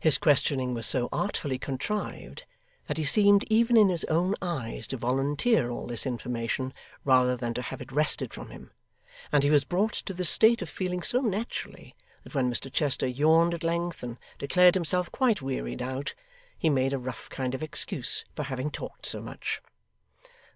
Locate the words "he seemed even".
2.98-3.76